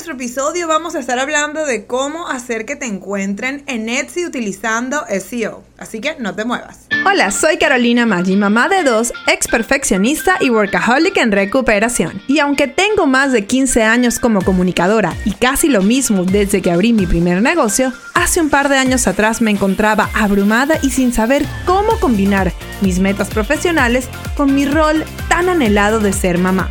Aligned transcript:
nuestro 0.00 0.14
episodio 0.14 0.66
vamos 0.66 0.94
a 0.94 0.98
estar 0.98 1.18
hablando 1.18 1.66
de 1.66 1.84
cómo 1.84 2.26
hacer 2.26 2.64
que 2.64 2.74
te 2.74 2.86
encuentren 2.86 3.62
en 3.66 3.90
Etsy 3.90 4.24
utilizando 4.24 5.04
SEO. 5.06 5.62
Así 5.76 6.00
que 6.00 6.16
no 6.18 6.34
te 6.34 6.46
muevas. 6.46 6.86
Hola, 7.04 7.30
soy 7.30 7.58
Carolina 7.58 8.06
Maggi, 8.06 8.34
mamá 8.34 8.70
de 8.70 8.82
dos, 8.82 9.12
ex 9.26 9.46
perfeccionista 9.46 10.38
y 10.40 10.48
workaholic 10.48 11.18
en 11.18 11.32
recuperación. 11.32 12.22
Y 12.28 12.38
aunque 12.38 12.66
tengo 12.66 13.06
más 13.06 13.32
de 13.32 13.44
15 13.44 13.82
años 13.82 14.18
como 14.18 14.40
comunicadora 14.40 15.14
y 15.26 15.32
casi 15.32 15.68
lo 15.68 15.82
mismo 15.82 16.24
desde 16.24 16.62
que 16.62 16.70
abrí 16.70 16.94
mi 16.94 17.04
primer 17.06 17.42
negocio, 17.42 17.92
hace 18.14 18.40
un 18.40 18.48
par 18.48 18.70
de 18.70 18.78
años 18.78 19.06
atrás 19.06 19.42
me 19.42 19.50
encontraba 19.50 20.08
abrumada 20.14 20.78
y 20.80 20.92
sin 20.92 21.12
saber 21.12 21.44
cómo 21.66 22.00
combinar 22.00 22.54
mis 22.80 23.00
metas 23.00 23.28
profesionales 23.28 24.08
con 24.34 24.54
mi 24.54 24.64
rol 24.64 25.04
tan 25.28 25.50
anhelado 25.50 26.00
de 26.00 26.14
ser 26.14 26.38
mamá. 26.38 26.70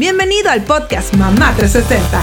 Bienvenido 0.00 0.48
al 0.48 0.62
podcast 0.62 1.14
Mamá 1.14 1.52
360. 1.58 2.22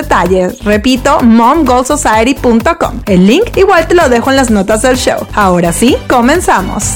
detalles. 0.01 0.63
Repito, 0.63 1.21
momgoalsociety.com. 1.21 3.01
El 3.05 3.27
link 3.27 3.55
igual 3.57 3.87
te 3.87 3.95
lo 3.95 4.09
dejo 4.09 4.31
en 4.31 4.35
las 4.35 4.49
notas 4.49 4.81
del 4.81 4.97
show. 4.97 5.27
Ahora 5.33 5.71
sí, 5.71 5.95
comenzamos. 6.09 6.95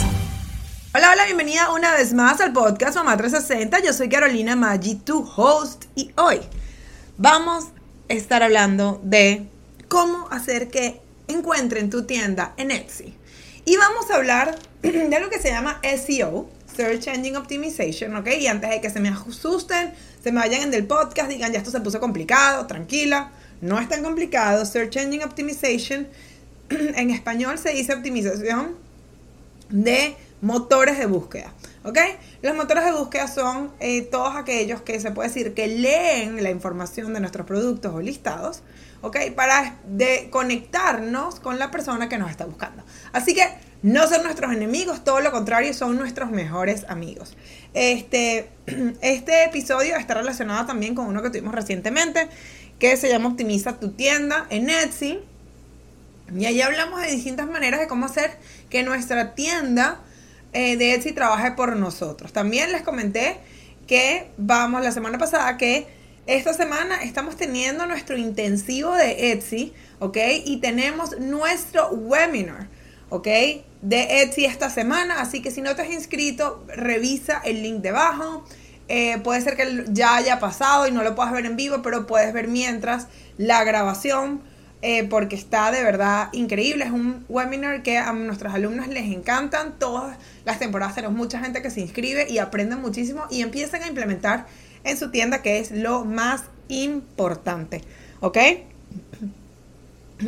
Hola, 0.94 1.12
hola, 1.12 1.26
bienvenida 1.26 1.72
una 1.72 1.92
vez 1.92 2.14
más 2.14 2.40
al 2.42 2.54
podcast 2.54 2.96
Mamá 2.96 3.18
360. 3.18 3.80
Yo 3.84 3.94
soy 3.94 4.10
Carolina 4.10 4.56
Maggi, 4.56 4.96
tu 4.96 5.30
host, 5.36 5.86
y 5.96 6.12
hoy 6.16 6.40
vamos 7.18 7.66
a 8.10 8.14
estar 8.14 8.44
hablando 8.44 9.02
de 9.04 9.48
cómo 9.88 10.28
hacer 10.32 10.70
que 10.70 11.02
encuentren 11.28 11.90
tu 11.90 12.06
tienda 12.06 12.54
en 12.58 12.72
Etsy. 12.72 13.14
Y 13.66 13.78
vamos 13.78 14.10
a 14.10 14.16
hablar 14.16 14.58
de 14.82 15.20
lo 15.20 15.30
que 15.30 15.40
se 15.40 15.50
llama 15.50 15.80
SEO, 15.84 16.48
Search 16.76 17.08
Engine 17.08 17.38
Optimization, 17.38 18.16
¿ok? 18.16 18.28
Y 18.40 18.48
antes 18.48 18.70
de 18.70 18.82
que 18.82 18.90
se 18.90 19.00
me 19.00 19.10
asusten, 19.10 19.94
se 20.24 20.32
me 20.32 20.40
vayan 20.40 20.64
en 20.64 20.74
el 20.74 20.86
podcast, 20.86 21.30
digan, 21.30 21.52
ya 21.52 21.60
esto 21.60 21.72
se 21.72 21.80
puso 21.80 22.00
complicado, 22.00 22.68
tranquila, 22.68 23.32
no 23.62 23.80
es 23.80 23.88
tan 23.88 24.04
complicado. 24.04 24.66
Search 24.66 24.98
Engine 24.98 25.24
Optimization, 25.24 26.08
en 26.70 27.10
español 27.10 27.58
se 27.58 27.72
dice 27.72 27.94
optimización 27.94 28.76
de 29.70 30.16
motores 30.42 31.00
de 31.00 31.06
búsqueda, 31.06 31.54
¿ok? 31.84 31.98
Los 32.42 32.56
motores 32.56 32.86
de 32.86 32.92
búsqueda 32.92 33.28
son 33.28 33.72
eh, 33.80 34.02
todos 34.04 34.36
aquellos 34.36 34.82
que 34.82 35.00
se 35.00 35.12
puede 35.12 35.30
decir 35.30 35.54
que 35.54 35.68
leen 35.68 36.44
la 36.44 36.52
información 36.52 37.14
de 37.14 37.20
nuestros 37.20 37.48
productos 37.48 37.94
o 37.94 38.00
listados, 38.00 38.62
¿ok? 39.02 39.18
Para 39.36 39.78
conectarnos 40.30 41.40
con 41.40 41.58
la 41.58 41.72
persona 41.72 42.10
que 42.10 42.18
nos 42.18 42.30
está 42.30 42.46
buscando. 42.46 42.84
Así 43.12 43.34
que 43.34 43.48
no 43.86 44.08
son 44.08 44.24
nuestros 44.24 44.52
enemigos, 44.52 45.04
todo 45.04 45.20
lo 45.20 45.32
contrario, 45.32 45.72
son 45.72 45.96
nuestros 45.96 46.32
mejores 46.32 46.86
amigos. 46.90 47.38
Este, 47.76 48.50
este 49.02 49.44
episodio 49.44 49.96
está 49.96 50.16
relacionado 50.16 50.66
también 50.66 50.96
con 50.96 51.06
uno 51.06 51.22
que 51.22 51.30
tuvimos 51.30 51.54
recientemente, 51.54 52.28
que 52.80 52.98
se 52.98 53.10
llama 53.10 53.30
Optimiza 53.30 53.80
tu 53.80 53.92
tienda 53.92 54.48
en 54.50 54.72
Etsy. 54.72 55.20
Y 56.36 56.46
ahí 56.46 56.62
hablamos 56.62 57.00
de 57.00 57.12
distintas 57.12 57.48
maneras 57.48 57.80
de 57.80 57.88
cómo 57.88 58.08
hacer 58.08 58.32
que 58.72 58.82
nuestra 58.82 59.36
tienda 59.36 60.02
eh, 60.54 60.78
de 60.78 60.96
Etsy 60.96 61.12
trabaje 61.12 61.52
por 61.52 61.76
nosotros. 61.76 62.34
También 62.34 62.72
les 62.72 62.82
comenté 62.82 63.38
que 63.86 64.32
vamos 64.38 64.82
la 64.84 64.94
semana 64.94 65.20
pasada 65.20 65.58
que 65.58 65.86
esta 66.26 66.56
semana 66.56 67.04
estamos 67.04 67.38
teniendo 67.38 67.86
nuestro 67.86 68.18
intensivo 68.18 68.96
de 68.96 69.32
Etsy, 69.32 69.74
¿ok? 70.00 70.18
Y 70.44 70.58
tenemos 70.58 71.20
nuestro 71.20 71.90
webinar. 71.90 72.68
¿ok? 73.10 73.28
De 73.86 74.24
Etsy 74.24 74.46
esta 74.46 74.72
semana. 74.72 75.22
Así 75.22 75.44
que 75.44 75.52
si 75.52 75.62
no 75.62 75.76
te 75.76 75.84
has 75.84 75.92
inscrito, 75.92 76.66
revisa 76.68 77.40
el 77.46 77.62
link 77.62 77.82
debajo. 77.82 78.44
Eh, 78.88 79.20
puede 79.24 79.42
ser 79.42 79.56
que 79.56 79.86
ya 79.90 80.16
haya 80.16 80.40
pasado 80.40 80.88
y 80.88 80.92
no 80.92 81.04
lo 81.04 81.14
puedas 81.14 81.32
ver 81.32 81.46
en 81.46 81.56
vivo, 81.56 81.82
pero 81.84 82.08
puedes 82.08 82.34
ver 82.34 82.48
mientras 82.48 83.08
la 83.38 83.64
grabación, 83.64 84.42
eh, 84.82 85.04
porque 85.06 85.36
está 85.36 85.70
de 85.72 85.84
verdad 85.84 86.30
increíble. 86.34 86.86
Es 86.86 86.92
un 86.92 87.26
webinar 87.30 87.84
que 87.84 88.00
a 88.00 88.12
nuestros 88.14 88.56
alumnos 88.56 88.88
les 88.88 89.06
encantan. 89.06 89.78
Todas 89.78 90.18
las 90.46 90.58
temporadas 90.58 90.96
tenemos 90.96 91.16
mucha 91.16 91.40
gente 91.40 91.62
que 91.62 91.70
se 91.70 91.82
inscribe 91.82 92.26
y 92.28 92.40
aprenden 92.40 92.82
muchísimo 92.82 93.26
y 93.30 93.42
empiezan 93.42 93.84
a 93.84 93.88
implementar 93.88 94.48
en 94.84 94.98
su 94.98 95.12
tienda, 95.12 95.44
que 95.44 95.60
es 95.60 95.70
lo 95.70 96.06
más 96.06 96.46
importante, 96.70 97.82
¿ok? 98.20 98.38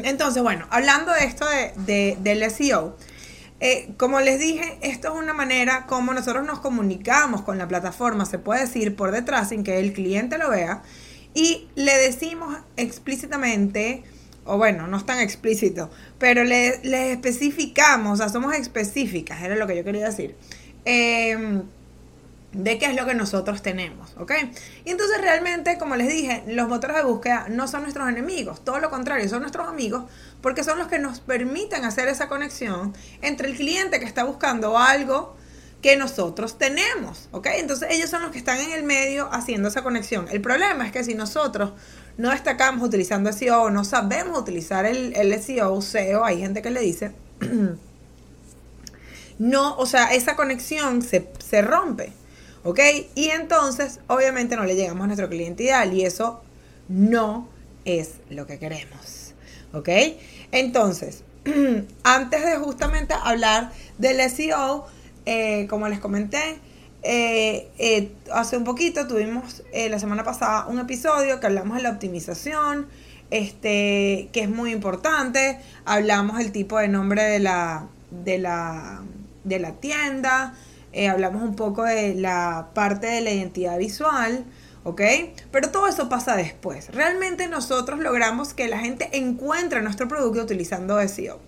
Entonces, 0.04 0.44
bueno, 0.44 0.68
hablando 0.70 1.12
de 1.14 1.26
esto 1.26 1.46
de, 1.86 2.18
del 2.20 2.52
SEO, 2.52 2.96
eh, 3.60 3.90
como 3.98 4.20
les 4.20 4.40
dije, 4.40 4.78
esto 4.82 5.08
es 5.10 5.14
una 5.16 5.34
manera 5.34 5.86
como 5.88 6.14
nosotros 6.14 6.46
nos 6.46 6.60
comunicamos 6.60 7.42
con 7.42 7.58
la 7.58 7.68
plataforma, 7.68 8.26
se 8.26 8.40
puede 8.40 8.62
decir 8.62 8.96
por 8.96 9.12
detrás 9.12 9.50
sin 9.50 9.64
que 9.64 9.80
el 9.80 9.94
cliente 9.94 10.38
lo 10.38 10.50
vea, 10.50 10.84
y 11.34 11.68
le 11.76 11.96
decimos 11.98 12.58
explícitamente, 12.78 14.04
o 14.46 14.58
bueno, 14.58 14.88
no 14.88 14.98
es 14.98 15.06
tan 15.06 15.20
explícito, 15.20 15.90
pero 16.20 16.44
le, 16.44 16.80
le 16.84 17.12
especificamos, 17.14 18.14
o 18.14 18.18
sea, 18.18 18.30
somos 18.30 18.56
específicas, 18.56 19.42
era 19.42 19.56
lo 19.56 19.68
que 19.68 19.76
yo 19.76 19.84
quería 19.84 20.06
decir. 20.06 20.36
Eh, 20.86 21.62
de 22.58 22.80
qué 22.80 22.88
es 22.88 22.96
lo 22.96 23.06
que 23.06 23.14
nosotros 23.14 23.62
tenemos, 23.62 24.16
¿ok? 24.18 24.32
Y 24.84 24.90
entonces 24.90 25.22
realmente, 25.22 25.78
como 25.78 25.96
les 25.96 26.08
dije, 26.08 26.44
los 26.48 26.68
motores 26.68 26.98
de 26.98 27.04
búsqueda 27.04 27.46
no 27.50 27.68
son 27.68 27.84
nuestros 27.84 28.10
enemigos, 28.10 28.64
todo 28.64 28.80
lo 28.80 28.90
contrario, 28.90 29.30
son 29.30 29.42
nuestros 29.42 29.68
amigos 29.68 30.06
porque 30.42 30.64
son 30.64 30.80
los 30.80 30.88
que 30.88 30.98
nos 30.98 31.20
permiten 31.20 31.86
hacer 31.86 32.08
esa 32.08 32.28
conexión 32.28 32.96
entre 33.22 33.50
el 33.50 33.56
cliente 33.56 34.00
que 34.00 34.06
está 34.06 34.24
buscando 34.24 34.78
algo 34.78 35.36
que 35.84 35.96
nosotros 35.98 36.58
tenemos, 36.58 37.30
¿ok? 37.32 37.48
Entonces 37.58 37.90
ellos 37.92 38.10
son 38.10 38.24
los 38.24 38.32
que 38.32 38.40
están 38.40 38.60
en 38.60 38.72
el 38.72 38.82
medio 38.84 39.30
haciendo 39.32 39.68
esa 39.68 39.84
conexión. 39.84 40.26
El 40.32 40.42
problema 40.42 40.88
es 40.88 40.92
que 40.92 41.04
si 41.04 41.14
nosotros 41.14 41.74
no 42.18 42.32
destacamos 42.32 42.84
utilizando 42.84 43.32
SEO, 43.32 43.70
no 43.70 43.86
sabemos 43.86 44.40
utilizar 44.40 44.88
el, 44.88 45.16
el 45.16 45.40
SEO, 45.42 45.80
SEO, 45.80 46.26
hay 46.26 46.40
gente 46.40 46.64
que 46.64 46.72
le 46.72 46.82
dice, 46.82 47.12
no, 49.38 49.78
o 49.78 49.86
sea, 49.86 50.16
esa 50.16 50.36
conexión 50.36 51.04
se, 51.04 51.30
se 51.38 51.62
rompe. 51.62 52.14
¿Ok? 52.64 52.80
Y 53.16 53.30
entonces, 53.30 54.00
obviamente 54.08 54.56
no 54.56 54.64
le 54.66 54.76
llegamos 54.76 55.04
a 55.04 55.08
nuestro 55.08 55.30
cliente 55.30 55.64
ideal 55.64 55.94
y 55.94 56.04
eso 56.04 56.42
no 56.90 57.48
es 57.86 58.16
lo 58.30 58.46
que 58.48 58.60
queremos. 58.60 59.34
¿Ok? 59.74 59.90
Entonces, 60.52 61.24
antes 62.04 62.46
de 62.46 62.58
justamente 62.58 63.14
hablar 63.24 63.72
del 63.98 64.20
SEO, 64.30 64.86
eh, 65.26 65.68
como 65.70 65.88
les 65.88 66.00
comenté, 66.00 66.60
eh, 67.04 67.70
eh, 67.78 68.12
hace 68.32 68.58
un 68.58 68.64
poquito 68.64 69.08
tuvimos 69.08 69.64
la 69.74 70.00
semana 70.00 70.24
pasada 70.24 70.68
un 70.68 70.80
episodio 70.80 71.40
que 71.40 71.46
hablamos 71.46 71.78
de 71.78 71.84
la 71.84 71.92
optimización, 71.92 72.88
este, 73.30 74.30
que 74.32 74.42
es 74.42 74.50
muy 74.50 74.72
importante. 74.72 75.60
Hablamos 75.86 76.38
del 76.38 76.52
tipo 76.52 76.78
de 76.80 76.88
nombre 76.88 77.24
de 77.24 77.40
la, 77.40 77.88
de 78.10 78.38
la, 78.38 79.02
de 79.44 79.60
la 79.60 79.74
tienda. 79.74 80.54
Eh, 80.98 81.10
hablamos 81.10 81.44
un 81.44 81.56
poco 81.56 81.84
de 81.84 82.16
la 82.16 82.70
parte 82.74 83.06
de 83.06 83.22
la 83.22 83.30
identidad 83.30 83.78
visual, 83.78 84.44
¿ok? 84.84 85.00
Pero 85.52 85.70
todo 85.70 85.88
eso 85.88 86.10
pasa 86.10 86.36
después. 86.36 86.90
Realmente 86.92 87.48
nosotros 87.48 88.00
logramos 88.00 88.56
que 88.56 88.68
la 88.68 88.80
gente 88.80 89.16
encuentre 89.16 89.84
nuestro 89.84 90.08
producto 90.08 90.42
utilizando 90.42 91.00
SEO. 91.08 91.40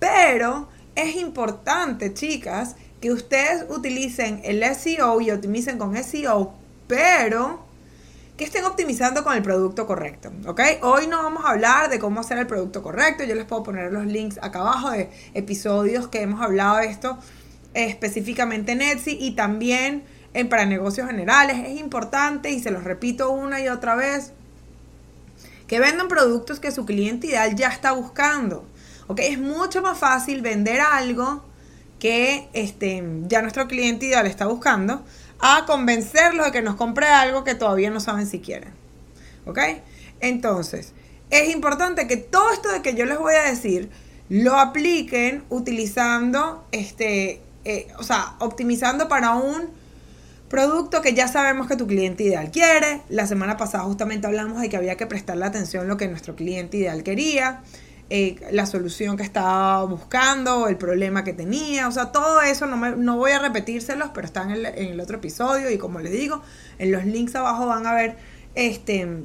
Pero 0.00 0.66
es 0.96 1.14
importante, 1.14 2.14
chicas, 2.14 2.74
que 3.00 3.12
ustedes 3.12 3.64
utilicen 3.68 4.40
el 4.42 4.64
SEO 4.74 5.20
y 5.20 5.30
optimicen 5.30 5.78
con 5.78 5.96
SEO, 5.96 6.52
pero 6.88 7.64
que 8.36 8.42
estén 8.42 8.64
optimizando 8.64 9.22
con 9.22 9.36
el 9.36 9.42
producto 9.44 9.86
correcto, 9.86 10.32
¿ok? 10.48 10.60
Hoy 10.82 11.06
no 11.06 11.22
vamos 11.22 11.44
a 11.44 11.50
hablar 11.50 11.90
de 11.90 12.00
cómo 12.00 12.22
hacer 12.22 12.38
el 12.38 12.48
producto 12.48 12.82
correcto, 12.82 13.22
yo 13.22 13.36
les 13.36 13.44
puedo 13.44 13.62
poner 13.62 13.92
los 13.92 14.04
links 14.04 14.40
acá 14.42 14.62
abajo 14.62 14.90
de 14.90 15.10
episodios 15.34 16.08
que 16.08 16.22
hemos 16.22 16.42
hablado 16.42 16.78
de 16.78 16.86
esto 16.86 17.16
específicamente 17.74 18.72
en 18.72 18.82
Etsy 18.82 19.16
y 19.20 19.32
también 19.32 20.04
en 20.32 20.48
para 20.48 20.66
negocios 20.66 21.06
generales. 21.06 21.58
Es 21.66 21.78
importante, 21.80 22.50
y 22.50 22.60
se 22.60 22.70
los 22.70 22.84
repito 22.84 23.30
una 23.30 23.60
y 23.60 23.68
otra 23.68 23.94
vez, 23.94 24.32
que 25.66 25.80
vendan 25.80 26.08
productos 26.08 26.60
que 26.60 26.70
su 26.70 26.84
cliente 26.84 27.28
ideal 27.28 27.54
ya 27.56 27.68
está 27.68 27.92
buscando, 27.92 28.66
¿ok? 29.06 29.20
Es 29.20 29.38
mucho 29.38 29.82
más 29.82 29.98
fácil 29.98 30.42
vender 30.42 30.80
algo 30.80 31.44
que 31.98 32.48
este, 32.52 33.02
ya 33.28 33.40
nuestro 33.40 33.66
cliente 33.66 34.06
ideal 34.06 34.26
está 34.26 34.46
buscando 34.46 35.04
a 35.40 35.64
convencerlos 35.66 36.46
de 36.46 36.52
que 36.52 36.62
nos 36.62 36.76
compre 36.76 37.06
algo 37.06 37.44
que 37.44 37.54
todavía 37.54 37.90
no 37.90 38.00
saben 38.00 38.26
si 38.26 38.40
quieren. 38.40 38.72
¿Ok? 39.46 39.58
Entonces, 40.20 40.92
es 41.30 41.50
importante 41.50 42.06
que 42.06 42.16
todo 42.16 42.50
esto 42.52 42.70
de 42.72 42.82
que 42.82 42.94
yo 42.94 43.04
les 43.06 43.18
voy 43.18 43.34
a 43.34 43.42
decir 43.42 43.90
lo 44.28 44.58
apliquen 44.58 45.44
utilizando, 45.50 46.66
este, 46.72 47.42
eh, 47.64 47.88
o 47.98 48.02
sea, 48.02 48.34
optimizando 48.40 49.08
para 49.08 49.32
un 49.32 49.68
producto 50.48 51.02
que 51.02 51.14
ya 51.14 51.26
sabemos 51.26 51.66
que 51.66 51.76
tu 51.76 51.86
cliente 51.86 52.22
ideal 52.24 52.50
quiere. 52.50 53.02
La 53.08 53.26
semana 53.26 53.56
pasada 53.56 53.84
justamente 53.84 54.26
hablamos 54.26 54.60
de 54.60 54.68
que 54.68 54.76
había 54.76 54.96
que 54.96 55.06
prestarle 55.06 55.44
atención 55.44 55.84
a 55.84 55.88
lo 55.88 55.96
que 55.96 56.08
nuestro 56.08 56.36
cliente 56.36 56.76
ideal 56.76 57.02
quería. 57.02 57.62
Eh, 58.10 58.36
la 58.52 58.66
solución 58.66 59.16
que 59.16 59.22
estaba 59.22 59.82
buscando, 59.84 60.68
el 60.68 60.76
problema 60.76 61.24
que 61.24 61.32
tenía, 61.32 61.88
o 61.88 61.90
sea, 61.90 62.12
todo 62.12 62.42
eso 62.42 62.66
no, 62.66 62.76
no 62.76 63.16
voy 63.16 63.32
a 63.32 63.38
repetírselos, 63.38 64.10
pero 64.14 64.26
están 64.26 64.50
en 64.50 64.66
el, 64.66 65.00
otro 65.00 65.16
episodio 65.16 65.70
y 65.70 65.78
como 65.78 66.00
les 66.00 66.12
digo, 66.12 66.42
en 66.78 66.92
los 66.92 67.06
links 67.06 67.34
abajo 67.34 67.66
van 67.66 67.86
a 67.86 67.94
ver 67.94 68.16
este, 68.54 69.24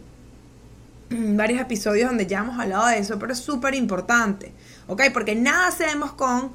varios 1.10 1.60
episodios 1.60 2.10
donde 2.10 2.26
ya 2.26 2.40
hemos 2.40 2.58
hablado 2.58 2.88
de 2.88 3.00
eso, 3.00 3.20
pero 3.20 3.34
es 3.34 3.40
súper 3.40 3.76
importante, 3.76 4.54
¿ok? 4.90 5.04
Porque 5.14 5.36
nada 5.36 5.68
hacemos 5.68 6.12
con 6.12 6.52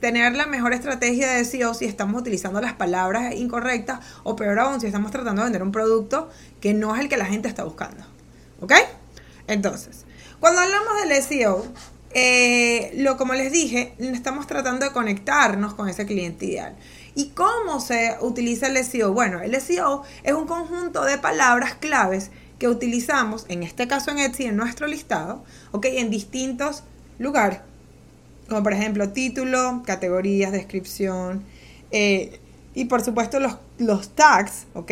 tener 0.00 0.34
la 0.34 0.46
mejor 0.46 0.72
estrategia 0.72 1.30
de 1.30 1.44
SEO 1.44 1.72
si 1.72 1.84
estamos 1.84 2.20
utilizando 2.20 2.60
las 2.60 2.74
palabras 2.74 3.34
incorrectas 3.34 4.00
o 4.24 4.36
peor 4.36 4.58
aún 4.58 4.80
si 4.80 4.86
estamos 4.86 5.12
tratando 5.12 5.42
de 5.42 5.46
vender 5.46 5.62
un 5.62 5.72
producto 5.72 6.28
que 6.60 6.74
no 6.74 6.94
es 6.94 7.00
el 7.00 7.08
que 7.08 7.16
la 7.16 7.26
gente 7.26 7.48
está 7.48 7.64
buscando, 7.64 8.04
¿ok? 8.60 8.72
Entonces, 9.46 10.04
cuando 10.40 10.60
hablamos 10.60 10.92
del 11.02 11.22
SEO, 11.22 11.64
eh, 12.14 12.92
lo, 12.96 13.16
como 13.16 13.34
les 13.34 13.52
dije, 13.52 13.94
estamos 13.98 14.46
tratando 14.46 14.84
de 14.84 14.92
conectarnos 14.92 15.74
con 15.74 15.88
ese 15.88 16.04
cliente 16.04 16.46
ideal. 16.46 16.76
¿Y 17.14 17.30
cómo 17.30 17.80
se 17.80 18.16
utiliza 18.20 18.66
el 18.66 18.84
SEO? 18.84 19.12
Bueno, 19.12 19.40
el 19.40 19.58
SEO 19.60 20.02
es 20.24 20.32
un 20.32 20.46
conjunto 20.46 21.04
de 21.04 21.18
palabras 21.18 21.74
claves 21.74 22.30
que 22.58 22.68
utilizamos, 22.68 23.44
en 23.48 23.62
este 23.62 23.88
caso 23.88 24.10
en 24.10 24.18
Etsy, 24.18 24.44
en 24.44 24.56
nuestro 24.56 24.86
listado, 24.86 25.44
¿ok? 25.72 25.86
En 25.86 26.10
distintos 26.10 26.84
lugares, 27.18 27.60
como 28.48 28.62
por 28.62 28.72
ejemplo 28.72 29.10
título, 29.10 29.82
categorías, 29.86 30.52
descripción, 30.52 31.44
eh, 31.90 32.40
y 32.74 32.86
por 32.86 33.02
supuesto 33.02 33.38
los, 33.40 33.58
los 33.78 34.14
tags, 34.14 34.66
¿ok? 34.74 34.90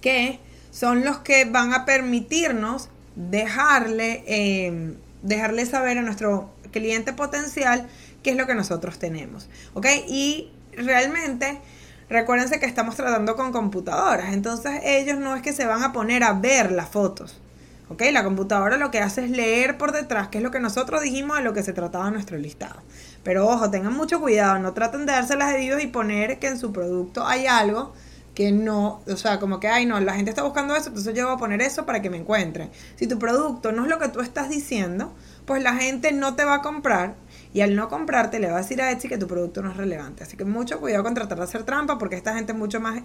Que 0.00 0.38
son 0.70 1.04
los 1.04 1.18
que 1.18 1.44
van 1.44 1.72
a 1.72 1.84
permitirnos 1.84 2.88
dejarle, 3.16 4.24
em, 4.26 4.96
dejarle 5.22 5.66
saber 5.66 5.98
a 5.98 6.02
nuestro 6.02 6.50
cliente 6.72 7.12
potencial 7.12 7.88
qué 8.22 8.30
es 8.30 8.36
lo 8.36 8.46
que 8.46 8.54
nosotros 8.54 8.98
tenemos. 8.98 9.48
¿Ok? 9.74 9.86
Y 10.08 10.50
realmente, 10.72 11.60
recuérdense 12.08 12.58
que 12.58 12.66
estamos 12.66 12.96
tratando 12.96 13.36
con 13.36 13.52
computadoras, 13.52 14.32
entonces 14.34 14.80
ellos 14.82 15.18
no 15.18 15.36
es 15.36 15.42
que 15.42 15.52
se 15.52 15.64
van 15.64 15.82
a 15.82 15.92
poner 15.92 16.24
a 16.24 16.32
ver 16.32 16.72
las 16.72 16.88
fotos. 16.88 17.40
¿Ok? 17.88 18.02
La 18.12 18.24
computadora 18.24 18.76
lo 18.76 18.90
que 18.90 19.00
hace 19.00 19.24
es 19.24 19.30
leer 19.30 19.76
por 19.76 19.92
detrás, 19.92 20.28
qué 20.28 20.38
es 20.38 20.44
lo 20.44 20.50
que 20.50 20.60
nosotros 20.60 21.02
dijimos 21.02 21.36
de 21.36 21.42
lo 21.42 21.52
que 21.52 21.62
se 21.62 21.72
trataba 21.72 22.10
nuestro 22.10 22.38
listado. 22.38 22.80
Pero 23.22 23.46
ojo, 23.46 23.70
tengan 23.70 23.94
mucho 23.94 24.20
cuidado, 24.20 24.58
no 24.58 24.72
traten 24.72 25.06
de 25.06 25.12
dárselas 25.12 25.52
de 25.52 25.58
Dios 25.58 25.82
y 25.82 25.86
poner 25.86 26.38
que 26.38 26.48
en 26.48 26.58
su 26.58 26.72
producto 26.72 27.26
hay 27.26 27.46
algo 27.46 27.92
que 28.34 28.50
no, 28.50 29.00
o 29.06 29.16
sea, 29.16 29.38
como 29.38 29.60
que, 29.60 29.68
ay, 29.68 29.86
no, 29.86 30.00
la 30.00 30.14
gente 30.14 30.30
está 30.30 30.42
buscando 30.42 30.74
eso, 30.74 30.88
entonces 30.88 31.14
yo 31.14 31.26
voy 31.26 31.34
a 31.36 31.38
poner 31.38 31.62
eso 31.62 31.86
para 31.86 32.02
que 32.02 32.10
me 32.10 32.16
encuentren. 32.16 32.70
Si 32.96 33.06
tu 33.06 33.18
producto 33.18 33.70
no 33.70 33.84
es 33.84 33.88
lo 33.88 33.98
que 33.98 34.08
tú 34.08 34.20
estás 34.20 34.48
diciendo, 34.48 35.14
pues 35.46 35.62
la 35.62 35.76
gente 35.76 36.10
no 36.12 36.34
te 36.34 36.44
va 36.44 36.54
a 36.54 36.62
comprar 36.62 37.14
y 37.52 37.60
al 37.60 37.76
no 37.76 37.88
comprarte 37.88 38.40
le 38.40 38.50
va 38.50 38.56
a 38.56 38.62
decir 38.62 38.82
a 38.82 38.90
Etsy 38.90 39.08
que 39.08 39.18
tu 39.18 39.28
producto 39.28 39.62
no 39.62 39.70
es 39.70 39.76
relevante. 39.76 40.24
Así 40.24 40.36
que 40.36 40.44
mucho 40.44 40.80
cuidado 40.80 41.04
con 41.04 41.14
tratar 41.14 41.38
de 41.38 41.44
hacer 41.44 41.62
trampa 41.62 41.98
porque 41.98 42.16
esta 42.16 42.34
gente 42.34 42.52
es 42.52 42.58
mucho 42.58 42.80
más 42.80 43.02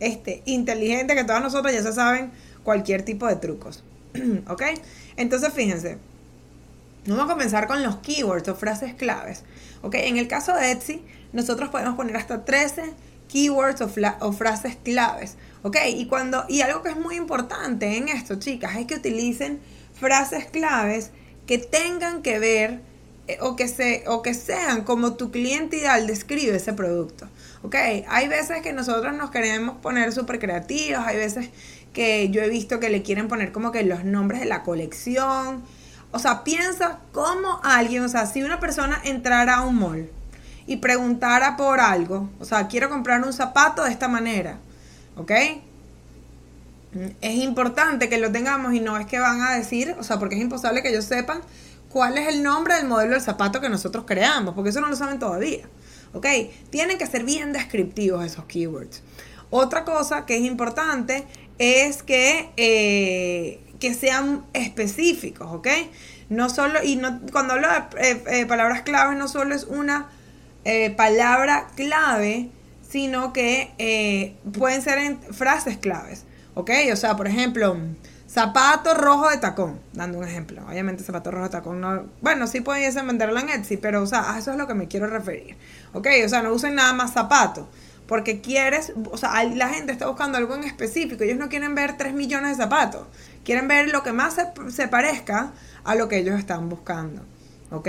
este, 0.00 0.42
inteligente 0.46 1.14
que 1.14 1.22
todos 1.22 1.40
nosotros, 1.40 1.72
ya 1.72 1.82
se 1.82 1.92
saben 1.92 2.32
cualquier 2.64 3.02
tipo 3.02 3.28
de 3.28 3.36
trucos. 3.36 3.84
¿Ok? 4.48 4.62
Entonces 5.16 5.52
fíjense, 5.52 5.98
vamos 7.06 7.24
a 7.24 7.32
comenzar 7.32 7.66
con 7.66 7.82
los 7.82 7.96
keywords 7.96 8.48
o 8.48 8.54
frases 8.54 8.94
claves. 8.94 9.42
¿Ok? 9.82 9.96
En 9.96 10.16
el 10.16 10.28
caso 10.28 10.54
de 10.54 10.70
Etsy, 10.70 11.02
nosotros 11.32 11.70
podemos 11.70 11.96
poner 11.96 12.16
hasta 12.16 12.44
13 12.44 12.94
keywords 13.28 13.80
o, 13.80 14.32
frases 14.32 14.76
claves. 14.82 15.36
¿Ok? 15.62 15.76
Y, 15.88 16.06
cuando, 16.06 16.44
y 16.48 16.60
algo 16.60 16.82
que 16.82 16.90
es 16.90 16.96
muy 16.96 17.16
importante 17.16 17.96
en 17.96 18.08
esto, 18.08 18.36
chicas, 18.36 18.76
es 18.76 18.86
que 18.86 18.96
utilicen 18.96 19.60
frases 19.98 20.46
claves 20.46 21.10
que 21.46 21.58
tengan 21.58 22.22
que 22.22 22.38
ver 22.38 22.80
eh, 23.26 23.38
o, 23.40 23.56
que 23.56 23.68
se, 23.68 24.04
o 24.06 24.22
que 24.22 24.34
sean 24.34 24.84
como 24.84 25.14
tu 25.14 25.30
cliente 25.30 25.78
ideal 25.78 26.06
describe 26.06 26.56
ese 26.56 26.72
producto. 26.72 27.28
¿Ok? 27.62 27.74
Hay 28.08 28.28
veces 28.28 28.62
que 28.62 28.72
nosotros 28.72 29.14
nos 29.14 29.30
queremos 29.30 29.78
poner 29.78 30.12
súper 30.12 30.38
creativos, 30.38 31.02
hay 31.06 31.16
veces 31.16 31.48
que 31.94 32.28
yo 32.28 32.42
he 32.42 32.50
visto 32.50 32.80
que 32.80 32.90
le 32.90 33.02
quieren 33.02 33.28
poner 33.28 33.52
como 33.52 33.72
que 33.72 33.84
los 33.84 34.04
nombres 34.04 34.40
de 34.40 34.46
la 34.46 34.62
colección. 34.62 35.62
O 36.10 36.18
sea, 36.18 36.44
piensa 36.44 36.98
como 37.12 37.60
alguien, 37.64 38.04
o 38.04 38.08
sea, 38.08 38.26
si 38.26 38.42
una 38.42 38.60
persona 38.60 39.00
entrara 39.04 39.56
a 39.56 39.60
un 39.62 39.76
mall 39.76 40.10
y 40.66 40.76
preguntara 40.76 41.56
por 41.56 41.80
algo, 41.80 42.28
o 42.38 42.44
sea, 42.44 42.68
quiero 42.68 42.90
comprar 42.90 43.22
un 43.22 43.32
zapato 43.32 43.84
de 43.84 43.90
esta 43.90 44.08
manera, 44.08 44.58
¿ok? 45.16 45.30
Es 47.20 47.34
importante 47.36 48.08
que 48.08 48.18
lo 48.18 48.30
tengamos 48.30 48.74
y 48.74 48.80
no 48.80 48.98
es 48.98 49.06
que 49.06 49.18
van 49.18 49.40
a 49.40 49.54
decir, 49.54 49.96
o 49.98 50.02
sea, 50.02 50.18
porque 50.18 50.36
es 50.36 50.40
imposible 50.40 50.82
que 50.82 50.90
ellos 50.90 51.04
sepan 51.04 51.40
cuál 51.88 52.18
es 52.18 52.28
el 52.28 52.42
nombre 52.42 52.74
del 52.76 52.86
modelo 52.86 53.12
del 53.12 53.20
zapato 53.20 53.60
que 53.60 53.68
nosotros 53.68 54.04
creamos, 54.06 54.54
porque 54.54 54.70
eso 54.70 54.80
no 54.80 54.88
lo 54.88 54.96
saben 54.96 55.18
todavía, 55.18 55.68
¿ok? 56.12 56.26
Tienen 56.70 56.98
que 56.98 57.06
ser 57.06 57.24
bien 57.24 57.52
descriptivos 57.52 58.24
esos 58.24 58.44
keywords. 58.44 59.02
Otra 59.50 59.84
cosa 59.84 60.26
que 60.26 60.36
es 60.36 60.42
importante 60.42 61.26
es 61.58 62.02
que, 62.02 62.50
eh, 62.56 63.60
que 63.80 63.94
sean 63.94 64.44
específicos, 64.52 65.48
¿ok? 65.52 65.68
No 66.28 66.48
solo, 66.48 66.82
y 66.82 66.96
no, 66.96 67.20
cuando 67.32 67.54
hablo 67.54 67.68
de 67.68 68.10
eh, 68.10 68.24
eh, 68.28 68.46
palabras 68.46 68.82
claves, 68.82 69.16
no 69.18 69.28
solo 69.28 69.54
es 69.54 69.64
una 69.64 70.10
palabra 70.96 71.66
clave, 71.76 72.48
sino 72.88 73.34
que 73.34 74.34
pueden 74.58 74.80
ser 74.80 74.98
en 74.98 75.20
frases 75.20 75.76
claves. 75.76 76.24
¿Ok? 76.54 76.70
O 76.92 76.96
sea, 76.96 77.16
por 77.16 77.26
ejemplo, 77.26 77.76
zapato 78.28 78.94
rojo 78.94 79.28
de 79.28 79.38
tacón, 79.38 79.80
dando 79.92 80.18
un 80.18 80.24
ejemplo. 80.24 80.64
Obviamente, 80.68 81.02
zapato 81.02 81.30
rojo 81.30 81.44
de 81.44 81.50
tacón 81.50 81.80
no. 81.80 82.06
Bueno, 82.20 82.46
sí 82.46 82.60
pueden 82.60 83.06
venderlo 83.06 83.40
en 83.40 83.50
Etsy, 83.50 83.76
pero, 83.76 84.02
o 84.02 84.06
sea, 84.06 84.34
a 84.34 84.38
eso 84.38 84.52
es 84.52 84.56
lo 84.56 84.66
que 84.66 84.74
me 84.74 84.88
quiero 84.88 85.08
referir. 85.08 85.56
¿Ok? 85.92 86.06
O 86.24 86.28
sea, 86.28 86.42
no 86.42 86.52
usen 86.52 86.76
nada 86.76 86.92
más 86.92 87.12
zapato. 87.12 87.68
Porque 88.06 88.40
quieres, 88.40 88.92
o 89.10 89.16
sea, 89.16 89.42
la 89.44 89.68
gente 89.68 89.92
está 89.92 90.06
buscando 90.06 90.38
algo 90.38 90.54
en 90.54 90.64
específico. 90.64 91.24
Ellos 91.24 91.38
no 91.38 91.48
quieren 91.48 91.74
ver 91.74 91.96
3 91.96 92.12
millones 92.14 92.56
de 92.56 92.64
zapatos. 92.64 93.06
Quieren 93.44 93.68
ver 93.68 93.88
lo 93.90 94.02
que 94.02 94.12
más 94.12 94.34
se, 94.34 94.46
se 94.70 94.88
parezca 94.88 95.52
a 95.84 95.94
lo 95.94 96.08
que 96.08 96.18
ellos 96.18 96.38
están 96.38 96.68
buscando. 96.68 97.22
¿Ok? 97.70 97.88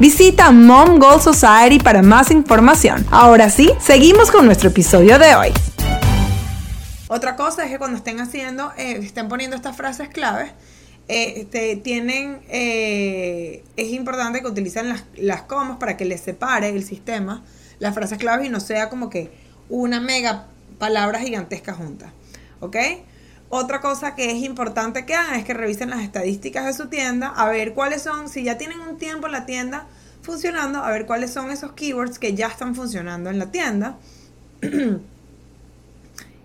Visita 0.00 0.50
Mom 0.50 0.98
Goal 0.98 1.20
Society 1.20 1.78
para 1.78 2.00
más 2.00 2.30
información. 2.30 3.06
Ahora 3.10 3.50
sí, 3.50 3.70
seguimos 3.78 4.30
con 4.30 4.46
nuestro 4.46 4.70
episodio 4.70 5.18
de 5.18 5.34
hoy. 5.34 5.48
Otra 7.08 7.36
cosa 7.36 7.66
es 7.66 7.70
que 7.70 7.76
cuando 7.76 7.98
estén 7.98 8.18
haciendo, 8.18 8.72
eh, 8.78 8.98
estén 9.02 9.28
poniendo 9.28 9.56
estas 9.56 9.76
frases 9.76 10.08
claves, 10.08 10.52
eh, 11.06 11.80
tienen, 11.84 12.40
eh, 12.48 13.62
es 13.76 13.88
importante 13.88 14.40
que 14.40 14.46
utilicen 14.46 14.88
las, 14.88 15.04
las 15.16 15.42
comas 15.42 15.76
para 15.76 15.98
que 15.98 16.06
les 16.06 16.22
separe 16.22 16.70
el 16.70 16.82
sistema 16.82 17.44
las 17.78 17.92
frases 17.92 18.16
claves 18.16 18.46
y 18.46 18.48
no 18.48 18.60
sea 18.60 18.88
como 18.88 19.10
que 19.10 19.30
una 19.68 20.00
mega 20.00 20.46
palabra 20.78 21.18
gigantesca 21.18 21.74
junta. 21.74 22.10
¿Ok? 22.60 22.76
Otra 23.52 23.80
cosa 23.80 24.14
que 24.14 24.30
es 24.30 24.44
importante 24.44 25.04
que 25.04 25.16
hagan 25.16 25.34
es 25.34 25.44
que 25.44 25.54
revisen 25.54 25.90
las 25.90 26.02
estadísticas 26.02 26.66
de 26.66 26.72
su 26.72 26.88
tienda, 26.88 27.26
a 27.28 27.48
ver 27.48 27.74
cuáles 27.74 28.00
son, 28.00 28.28
si 28.28 28.44
ya 28.44 28.56
tienen 28.56 28.78
un 28.80 28.96
tiempo 28.96 29.26
en 29.26 29.32
la 29.32 29.44
tienda 29.44 29.88
funcionando, 30.22 30.78
a 30.78 30.90
ver 30.90 31.04
cuáles 31.04 31.32
son 31.32 31.50
esos 31.50 31.72
keywords 31.72 32.20
que 32.20 32.34
ya 32.34 32.46
están 32.46 32.76
funcionando 32.76 33.28
en 33.28 33.40
la 33.40 33.50
tienda. 33.50 33.96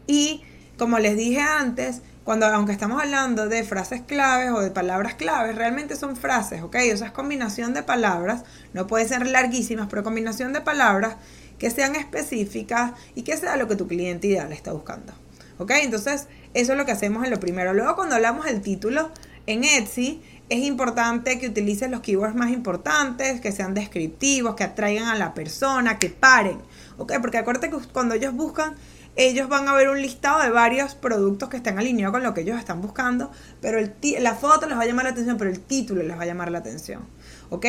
y 0.08 0.42
como 0.80 0.98
les 0.98 1.16
dije 1.16 1.42
antes, 1.42 2.02
cuando 2.24 2.48
aunque 2.48 2.72
estamos 2.72 3.00
hablando 3.00 3.48
de 3.48 3.64
frases 3.64 4.02
claves 4.02 4.50
o 4.50 4.62
de 4.62 4.72
palabras 4.72 5.14
claves, 5.14 5.56
realmente 5.56 5.96
son 5.96 6.16
frases, 6.16 6.64
¿ok? 6.64 6.76
O 6.92 6.98
sea, 6.98 7.08
es 7.08 7.14
combinación 7.14 7.76
de 7.76 7.84
palabras, 7.84 8.46
no 8.74 8.88
pueden 8.88 9.08
ser 9.08 9.28
larguísimas, 9.28 9.90
pero 9.92 10.04
combinación 10.04 10.54
de 10.54 10.62
palabras 10.62 11.18
que 11.60 11.70
sean 11.70 11.96
específicas 11.96 12.94
y 13.14 13.22
que 13.22 13.38
sea 13.38 13.58
lo 13.58 13.68
que 13.68 13.76
tu 13.76 13.88
cliente 13.88 14.26
ideal 14.26 14.52
está 14.52 14.74
buscando. 14.74 15.14
¿Ok? 15.58 15.72
Entonces, 15.82 16.28
eso 16.54 16.72
es 16.74 16.78
lo 16.78 16.86
que 16.86 16.92
hacemos 16.92 17.24
en 17.24 17.32
lo 17.32 17.40
primero. 17.40 17.74
Luego, 17.74 17.96
cuando 17.96 18.16
hablamos 18.16 18.46
del 18.46 18.62
título, 18.62 19.12
en 19.48 19.64
Etsy 19.64 20.22
es 20.50 20.60
importante 20.60 21.40
que 21.40 21.48
utilicen 21.48 21.92
los 21.92 22.02
keywords 22.02 22.36
más 22.36 22.52
importantes, 22.52 23.42
que 23.42 23.52
sean 23.52 23.74
descriptivos, 23.74 24.56
que 24.56 24.64
atraigan 24.64 25.08
a 25.08 25.16
la 25.16 25.34
persona, 25.34 25.98
que 25.98 26.10
paren. 26.10 26.60
¿Ok? 26.98 27.14
Porque 27.22 27.38
acuérdate 27.38 27.70
que 27.70 27.78
cuando 27.92 28.16
ellos 28.16 28.34
buscan 28.34 28.76
ellos 29.16 29.48
van 29.48 29.68
a 29.68 29.74
ver 29.74 29.90
un 29.90 30.02
listado 30.02 30.42
de 30.44 30.50
varios 30.50 30.94
productos 30.96 31.50
que 31.50 31.58
están 31.58 31.80
alineados 31.80 32.14
con 32.14 32.24
lo 32.24 32.34
que 32.34 32.42
ellos 32.42 32.60
están 32.60 32.82
buscando, 32.82 33.32
pero 33.62 33.80
la 34.20 34.36
foto 34.36 34.68
les 34.68 34.78
va 34.78 34.82
a 34.82 34.86
llamar 34.86 35.06
la 35.06 35.12
atención, 35.12 35.38
pero 35.38 35.50
el 35.50 35.62
título 35.62 36.04
les 36.04 36.18
va 36.18 36.24
a 36.24 36.26
llamar 36.26 36.52
la 36.52 36.60
atención. 36.60 37.06
¿Ok? 37.50 37.66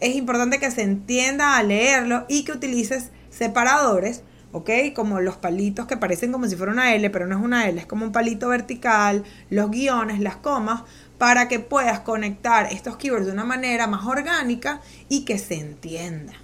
Es 0.00 0.16
importante 0.16 0.58
que 0.58 0.70
se 0.70 0.82
entienda 0.82 1.56
a 1.56 1.62
leerlo 1.62 2.24
y 2.28 2.44
que 2.44 2.52
utilices 2.52 3.10
separadores, 3.30 4.22
¿ok? 4.52 4.70
Como 4.94 5.20
los 5.20 5.36
palitos 5.36 5.86
que 5.86 5.96
parecen 5.96 6.32
como 6.32 6.46
si 6.46 6.56
fuera 6.56 6.72
una 6.72 6.94
L, 6.94 7.10
pero 7.10 7.26
no 7.26 7.36
es 7.36 7.42
una 7.42 7.68
L, 7.68 7.80
es 7.80 7.86
como 7.86 8.04
un 8.04 8.12
palito 8.12 8.48
vertical, 8.48 9.24
los 9.50 9.70
guiones, 9.70 10.20
las 10.20 10.36
comas, 10.36 10.82
para 11.18 11.48
que 11.48 11.58
puedas 11.58 12.00
conectar 12.00 12.72
estos 12.72 12.96
keywords 12.96 13.26
de 13.26 13.32
una 13.32 13.44
manera 13.44 13.86
más 13.86 14.06
orgánica 14.06 14.80
y 15.08 15.24
que 15.24 15.38
se 15.38 15.54
entienda. 15.54 16.34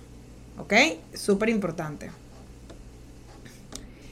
¿Ok? 0.59 0.73
Súper 1.15 1.49
importante. 1.49 2.11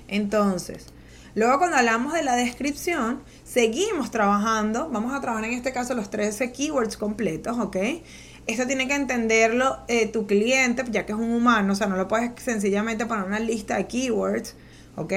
Entonces, 0.09 0.87
luego 1.35 1.59
cuando 1.59 1.77
hablamos 1.77 2.13
de 2.13 2.23
la 2.23 2.37
descripción, 2.37 3.23
seguimos 3.45 4.11
trabajando, 4.11 4.89
vamos 4.91 5.15
a 5.15 5.21
trabajar 5.21 5.45
en 5.47 5.55
este 5.55 5.73
caso 5.73 5.95
los 5.95 6.11
13 6.11 6.53
keywords 6.53 6.97
completos, 6.97 7.59
¿ok? 7.59 7.77
Esto 8.47 8.67
tiene 8.67 8.89
que 8.89 8.95
entenderlo 8.95 9.79
eh, 9.89 10.07
tu 10.07 10.27
cliente, 10.27 10.85
ya 10.91 11.07
que 11.07 11.13
es 11.13 11.19
un 11.19 11.33
humano, 11.33 11.73
o 11.73 11.77
sea, 11.77 11.87
no 11.87 11.97
lo 11.97 12.09
puedes 12.09 12.31
sencillamente 12.43 13.07
poner 13.07 13.25
una 13.25 13.39
lista 13.39 13.77
de 13.77 13.87
keywords, 13.87 14.57
¿ok? 14.97 15.13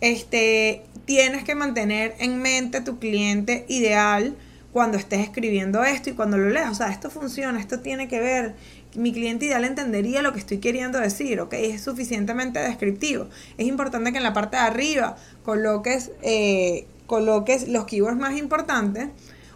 Este, 0.00 0.82
tienes 1.04 1.44
que 1.44 1.54
mantener 1.54 2.14
en 2.18 2.40
mente 2.40 2.80
tu 2.80 2.98
cliente 2.98 3.66
ideal 3.68 4.36
cuando 4.72 4.96
estés 4.96 5.20
escribiendo 5.20 5.82
esto 5.84 6.10
y 6.10 6.12
cuando 6.14 6.38
lo 6.38 6.48
leas. 6.48 6.70
O 6.70 6.74
sea, 6.74 6.90
esto 6.90 7.10
funciona, 7.10 7.60
esto 7.60 7.80
tiene 7.80 8.08
que 8.08 8.20
ver 8.20 8.54
mi 8.94 9.12
cliente 9.12 9.46
ideal 9.46 9.64
entendería 9.64 10.22
lo 10.22 10.32
que 10.32 10.38
estoy 10.38 10.58
queriendo 10.58 10.98
decir, 10.98 11.40
¿ok? 11.40 11.54
Es 11.54 11.82
suficientemente 11.82 12.58
descriptivo. 12.58 13.28
Es 13.56 13.66
importante 13.66 14.10
que 14.12 14.18
en 14.18 14.24
la 14.24 14.32
parte 14.32 14.56
de 14.56 14.62
arriba 14.62 15.16
coloques, 15.44 16.10
eh, 16.22 16.86
coloques 17.06 17.68
los 17.68 17.84
keywords 17.84 18.18
más 18.18 18.36
importantes, 18.36 19.08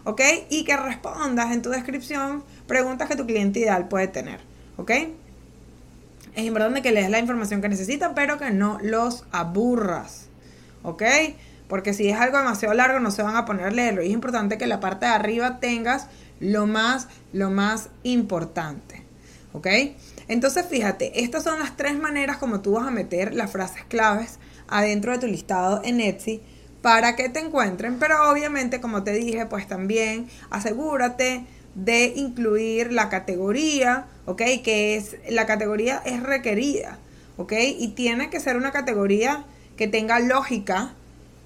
¿ok? 0.03 0.21
Y 0.49 0.63
que 0.63 0.77
respondas 0.77 1.51
en 1.51 1.61
tu 1.61 1.69
descripción 1.69 2.43
preguntas 2.67 3.07
que 3.07 3.15
tu 3.15 3.25
cliente 3.25 3.59
ideal 3.59 3.87
puede 3.87 4.07
tener, 4.07 4.39
¿ok? 4.77 4.91
Es 6.35 6.43
importante 6.43 6.81
que 6.81 6.91
leas 6.91 7.09
la 7.09 7.19
información 7.19 7.61
que 7.61 7.69
necesitan, 7.69 8.13
pero 8.13 8.37
que 8.37 8.51
no 8.51 8.79
los 8.81 9.25
aburras, 9.31 10.27
¿ok? 10.83 11.03
Porque 11.67 11.93
si 11.93 12.09
es 12.09 12.19
algo 12.19 12.37
demasiado 12.37 12.73
largo 12.73 12.99
no 12.99 13.11
se 13.11 13.23
van 13.23 13.35
a 13.35 13.45
poner 13.45 13.65
a 13.65 13.71
leerlo. 13.71 14.03
Y 14.03 14.07
es 14.07 14.13
importante 14.13 14.57
que 14.57 14.67
la 14.67 14.79
parte 14.79 15.05
de 15.05 15.13
arriba 15.13 15.59
tengas 15.59 16.07
lo 16.39 16.67
más, 16.67 17.07
lo 17.33 17.49
más 17.49 17.89
importante. 18.03 19.05
¿ok? 19.55 19.67
Entonces 20.27 20.65
fíjate, 20.65 21.23
estas 21.23 21.43
son 21.43 21.59
las 21.59 21.77
tres 21.77 21.97
maneras 21.97 22.37
como 22.37 22.61
tú 22.61 22.73
vas 22.73 22.87
a 22.87 22.91
meter 22.91 23.33
las 23.33 23.51
frases 23.51 23.83
claves 23.87 24.39
adentro 24.67 25.11
de 25.11 25.19
tu 25.19 25.27
listado 25.27 25.81
en 25.83 26.01
Etsy 26.01 26.41
para 26.81 27.15
que 27.15 27.29
te 27.29 27.39
encuentren, 27.39 27.97
pero 27.97 28.29
obviamente 28.29 28.81
como 28.81 29.03
te 29.03 29.11
dije, 29.11 29.45
pues 29.45 29.67
también 29.67 30.27
asegúrate 30.49 31.45
de 31.75 32.13
incluir 32.15 32.91
la 32.91 33.09
categoría, 33.09 34.07
¿ok? 34.25 34.41
Que 34.63 34.95
es, 34.95 35.17
la 35.29 35.45
categoría 35.45 36.01
es 36.05 36.23
requerida, 36.23 36.97
¿ok? 37.37 37.53
Y 37.77 37.89
tiene 37.89 38.29
que 38.29 38.39
ser 38.39 38.57
una 38.57 38.71
categoría 38.71 39.45
que 39.77 39.87
tenga 39.87 40.19
lógica 40.19 40.93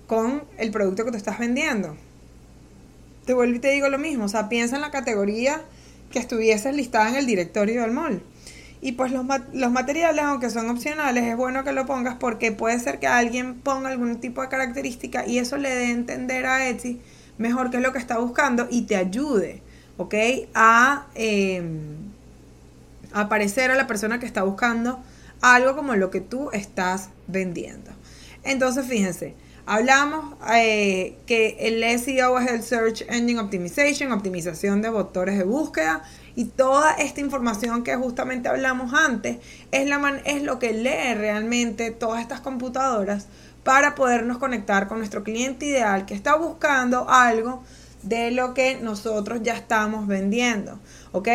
con 0.08 0.44
el 0.58 0.72
producto 0.72 1.04
que 1.04 1.12
tú 1.12 1.18
estás 1.18 1.40
vendiendo. 1.40 1.98
Te 3.26 3.34
vuelvo 3.34 3.56
y 3.56 3.60
te 3.60 3.72
digo 3.72 3.90
lo 3.90 3.98
mismo, 3.98 4.26
o 4.26 4.30
sea, 4.30 4.50
piensa 4.50 4.76
en 4.76 4.82
la 4.82 4.92
categoría 4.92 5.62
que 6.12 6.20
estuviese 6.20 6.72
listada 6.74 7.10
en 7.10 7.16
el 7.16 7.26
directorio 7.26 7.82
del 7.82 7.92
mall. 7.92 8.24
Y 8.82 8.94
pues 8.94 9.12
los, 9.12 9.26
los, 9.52 9.72
materiales, 9.72 10.24
aunque 10.24 10.50
son 10.50 10.70
opcionales, 10.70 11.26
es 11.26 11.36
bueno 11.36 11.64
que 11.64 11.74
lo 11.74 11.86
pongas 11.86 12.16
porque 12.16 12.52
puede 12.52 12.80
ser 12.80 13.00
que 13.00 13.08
alguien 13.08 13.60
ponga 13.60 13.90
algún 13.90 14.20
tipo 14.22 14.42
de 14.42 14.48
característica 14.48 15.28
y 15.28 15.38
eso 15.38 15.58
le 15.58 15.70
dé 15.70 15.88
a 15.88 15.92
entender 15.92 16.46
a 16.46 16.68
Etsy 16.70 17.02
mejor 17.38 17.72
qué 17.72 17.78
es 17.78 17.84
lo 17.84 17.92
que 17.92 18.00
está 18.00 18.20
buscando 18.20 18.68
y 18.70 18.84
te 18.84 18.96
ayude, 18.96 19.62
¿ok? 20.00 20.16
A, 20.56 21.06
em, 21.14 21.68
aparecer 23.14 23.70
a 23.70 23.76
la 23.76 23.86
persona 23.86 24.20
que 24.20 24.26
está 24.26 24.44
buscando 24.44 25.00
algo 25.42 25.76
como 25.76 25.96
lo 25.96 26.10
que 26.10 26.22
tú 26.22 26.50
estás 26.52 27.10
vendiendo. 27.28 27.92
Entonces, 28.44 28.88
fíjense, 28.88 29.36
Hablamos 29.72 30.34
eh, 30.52 31.16
que 31.28 31.56
el 31.60 31.84
SEO 32.00 32.40
es 32.40 32.50
el 32.50 32.64
Search 32.64 33.04
Engine 33.08 33.40
Optimization, 33.40 34.12
optimización 34.12 34.82
de 34.82 34.90
motores 34.90 35.38
de 35.38 35.44
búsqueda. 35.44 36.02
Y 36.36 36.46
toda 36.46 36.94
esta 36.94 37.22
información 37.22 37.84
que 37.84 37.96
justamente 37.96 38.50
hablamos 38.50 38.96
antes 38.96 39.38
es, 39.72 39.88
la 39.88 40.22
es 40.26 40.42
lo 40.42 40.58
que 40.58 40.74
lee 40.74 41.14
realmente 41.14 41.92
todas 41.92 42.20
estas 42.20 42.40
computadoras 42.40 43.28
para 43.64 43.94
podernos 43.94 44.40
conectar 44.40 44.88
con 44.88 44.98
nuestro 44.98 45.24
cliente 45.24 45.68
ideal 45.68 46.08
que 46.08 46.16
está 46.16 46.36
buscando 46.36 47.08
algo 47.08 47.62
de 48.04 48.32
lo 48.32 48.54
que 48.54 48.78
nosotros 48.78 49.40
ya 49.44 49.56
estamos 49.56 50.08
vendiendo. 50.08 50.80
¿Ok? 51.12 51.28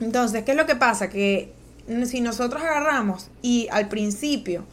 Entonces, 0.00 0.44
¿qué 0.44 0.52
es 0.52 0.56
lo 0.56 0.66
que 0.66 0.76
pasa? 0.76 1.10
Que 1.10 1.52
si 2.06 2.20
nosotros 2.20 2.62
agarramos 2.62 3.28
y 3.42 3.68
al 3.70 3.88
principio 3.88 4.64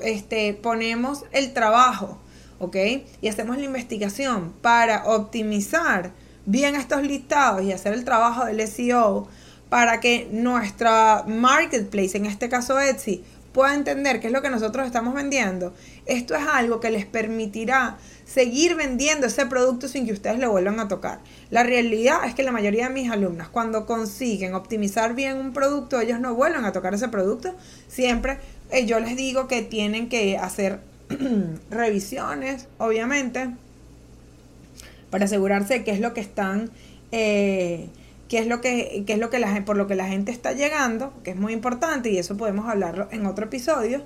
este, 0.00 0.54
ponemos 0.54 1.24
el 1.32 1.52
trabajo, 1.52 2.18
¿ok? 2.58 2.76
Y 3.20 3.28
hacemos 3.28 3.56
la 3.58 3.64
investigación 3.64 4.52
para 4.60 5.04
optimizar 5.06 6.12
bien 6.44 6.74
estos 6.74 7.02
listados 7.02 7.62
y 7.62 7.72
hacer 7.72 7.92
el 7.92 8.04
trabajo 8.04 8.44
del 8.44 8.66
SEO 8.66 9.28
para 9.68 10.00
que 10.00 10.28
nuestra 10.30 11.24
marketplace, 11.26 12.16
en 12.16 12.26
este 12.26 12.48
caso 12.48 12.78
Etsy, 12.78 13.24
pueda 13.52 13.74
entender 13.74 14.20
qué 14.20 14.28
es 14.28 14.32
lo 14.32 14.42
que 14.42 14.50
nosotros 14.50 14.86
estamos 14.86 15.14
vendiendo. 15.14 15.74
Esto 16.04 16.34
es 16.34 16.42
algo 16.46 16.78
que 16.78 16.90
les 16.90 17.06
permitirá 17.06 17.98
seguir 18.26 18.74
vendiendo 18.74 19.26
ese 19.26 19.46
producto 19.46 19.88
sin 19.88 20.04
que 20.04 20.12
ustedes 20.12 20.38
lo 20.38 20.50
vuelvan 20.50 20.80
a 20.80 20.88
tocar. 20.88 21.20
La 21.50 21.62
realidad 21.62 22.26
es 22.26 22.34
que 22.34 22.42
la 22.42 22.52
mayoría 22.52 22.88
de 22.88 22.92
mis 22.92 23.10
alumnas, 23.10 23.48
cuando 23.48 23.86
consiguen 23.86 24.54
optimizar 24.54 25.14
bien 25.14 25.38
un 25.38 25.52
producto, 25.52 26.00
ellos 26.00 26.20
no 26.20 26.34
vuelven 26.34 26.64
a 26.64 26.72
tocar 26.72 26.92
ese 26.92 27.08
producto. 27.08 27.54
Siempre 27.88 28.38
eh, 28.70 28.84
yo 28.84 28.98
les 28.98 29.16
digo 29.16 29.46
que 29.46 29.62
tienen 29.62 30.08
que 30.08 30.36
hacer 30.38 30.80
revisiones, 31.70 32.66
obviamente, 32.78 33.50
para 35.10 35.26
asegurarse 35.26 35.74
de 35.74 35.84
qué 35.84 35.92
es 35.92 36.00
lo 36.00 36.12
que 36.12 36.20
están, 36.20 36.70
eh, 37.12 37.88
qué 38.28 38.40
es 38.40 38.48
lo 38.48 38.60
que, 38.60 39.04
qué 39.06 39.12
es 39.12 39.18
lo 39.20 39.30
que 39.30 39.38
por 39.64 39.76
lo 39.76 39.86
que 39.86 39.94
la 39.94 40.08
gente 40.08 40.32
está 40.32 40.52
llegando, 40.52 41.14
que 41.22 41.30
es 41.30 41.36
muy 41.36 41.52
importante 41.52 42.10
y 42.10 42.18
eso 42.18 42.36
podemos 42.36 42.68
hablarlo 42.68 43.06
en 43.12 43.24
otro 43.24 43.46
episodio. 43.46 44.02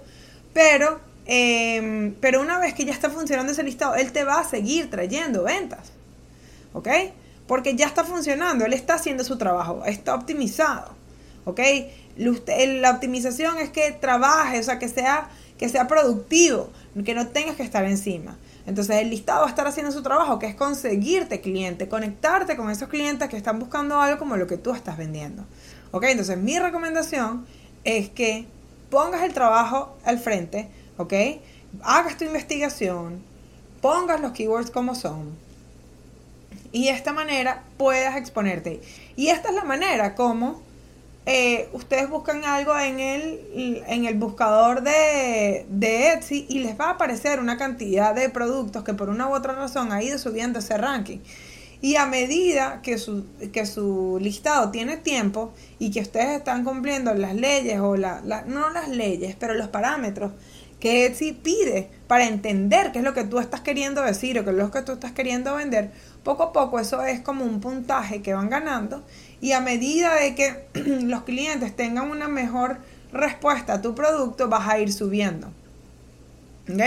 Pero 0.53 1.01
Em, 1.27 2.15
pero 2.21 2.41
una 2.41 2.59
vez 2.59 2.75
que 2.75 2.85
ya 2.85 2.93
está 2.93 3.11
funcionando 3.11 3.53
ese 3.53 3.63
listado, 3.63 3.95
él 3.95 4.13
te 4.13 4.25
va 4.25 4.41
a 4.41 4.45
seguir 4.45 4.91
trayendo 4.91 5.43
ventas. 5.45 5.93
¿Ok? 6.73 6.89
Porque 7.47 7.75
ya 7.75 7.87
está 7.87 8.05
funcionando, 8.05 8.65
él 8.65 8.73
está 8.73 8.95
haciendo 8.95 9.25
su 9.25 9.39
trabajo, 9.39 9.85
está 9.85 10.15
optimizado. 10.15 10.95
¿Ok? 11.45 11.61
La 12.17 12.91
optimización 12.91 13.59
es 13.59 13.71
que 13.71 13.93
trabaje, 13.93 14.59
o 14.59 14.63
sea, 14.63 14.79
que 14.79 14.89
sea, 14.89 15.29
que 15.59 15.69
sea 15.69 15.89
productivo, 15.89 16.71
que 17.05 17.15
no 17.15 17.29
tengas 17.29 17.57
que 17.57 17.63
estar 17.63 17.85
encima. 17.85 18.37
Entonces 18.67 18.97
el 18.97 19.11
listado 19.11 19.41
va 19.41 19.47
a 19.47 19.51
estar 19.51 19.67
haciendo 19.67 19.91
su 19.91 20.03
trabajo, 20.03 20.39
que 20.39 20.47
es 20.47 20.55
conseguirte 20.55 21.41
cliente, 21.41 21.89
conectarte 21.89 22.57
con 22.57 22.71
esos 22.71 22.89
clientes 22.89 23.29
que 23.29 23.37
están 23.37 23.59
buscando 23.59 24.01
algo 24.01 24.19
como 24.19 24.37
lo 24.37 24.47
que 24.47 24.59
tú 24.59 24.73
estás 24.73 24.97
vendiendo. 24.97 25.45
¿Ok? 25.93 26.05
Entonces 26.05 26.37
mi 26.39 26.59
recomendación 26.59 27.47
es 27.85 28.11
que 28.11 28.47
pongas 28.91 29.23
el 29.23 29.33
trabajo 29.33 29.97
al 30.05 30.19
frente, 30.19 30.69
¿ok? 31.01 31.15
Hagas 31.83 32.17
tu 32.17 32.25
investigación, 32.25 33.23
pongas 33.81 34.21
los 34.21 34.33
keywords 34.33 34.71
como 34.71 34.95
son 34.95 35.37
y 36.73 36.87
de 36.87 36.91
esta 36.91 37.13
manera 37.13 37.65
puedas 37.77 38.17
exponerte. 38.17 38.81
Y 39.17 39.29
esta 39.29 39.49
es 39.49 39.55
la 39.55 39.65
manera 39.65 40.15
como 40.15 40.63
eh, 41.27 41.69
ustedes 41.73 42.09
buscan 42.09 42.45
algo 42.45 42.77
en 42.79 42.99
el, 42.99 43.85
en 43.87 44.05
el 44.07 44.15
buscador 44.15 44.83
de, 44.83 45.67
de, 45.69 46.13
Etsy 46.13 46.47
y 46.49 46.61
les 46.61 46.79
va 46.81 46.87
a 46.87 46.91
aparecer 46.93 47.41
una 47.41 47.59
cantidad 47.59 48.15
de 48.15 48.31
productos 48.31 48.85
que 48.85 48.95
por 48.95 49.11
una 49.11 49.29
u 49.29 49.35
otra 49.35 49.53
razón 49.53 49.93
ha 49.93 50.03
ido 50.03 50.19
subiendo 50.19 50.61
ese 50.61 50.77
ranking. 50.79 51.19
Y 51.83 51.97
a 51.97 52.07
medida 52.07 52.81
que 52.83 52.99
su, 52.99 53.25
que 53.53 53.65
su 53.65 54.19
listado 54.21 54.71
tiene 54.71 54.97
tiempo 54.97 55.53
y 55.79 55.91
que 55.91 56.01
ustedes 56.01 56.39
están 56.39 56.63
cumpliendo 56.63 57.15
las 57.15 57.35
leyes 57.35 57.81
o 57.81 57.97
la, 57.97 58.21
no 58.47 58.71
las 58.71 58.89
leyes, 58.89 59.35
pero 59.39 59.55
los 59.55 59.69
parámetros 59.69 60.33
que 60.81 61.07
Etsy 61.07 61.33
pide 61.33 61.91
para 62.07 62.27
entender 62.27 62.91
qué 62.91 62.99
es 62.99 63.05
lo 63.05 63.15
que 63.15 63.25
tú 63.25 63.39
estás 63.39 63.61
queriendo 63.61 64.03
decir 64.03 64.39
o 64.39 64.45
qué 64.45 64.51
es 64.51 64.57
lo 64.57 64.71
que 64.71 64.83
tú 64.83 64.93
estás 64.93 65.13
queriendo 65.13 65.55
vender, 65.55 65.93
poco 66.25 66.43
a 66.43 66.53
poco 66.53 66.81
eso 66.81 67.05
es 67.05 67.21
como 67.21 67.45
un 67.45 67.61
puntaje 67.61 68.23
que 68.23 68.35
van 68.35 68.51
ganando 68.51 69.05
y 69.41 69.53
a 69.53 69.61
medida 69.61 70.15
de 70.17 70.35
que 70.35 70.67
los 70.75 71.23
clientes 71.23 71.77
tengan 71.77 72.11
una 72.11 72.29
mejor 72.29 72.79
respuesta 73.13 73.75
a 73.75 73.83
tu 73.83 73.95
producto, 73.95 74.49
vas 74.49 74.69
a 74.69 74.79
ir 74.79 74.93
subiendo. 74.93 75.49
¿Ok? 76.73 76.81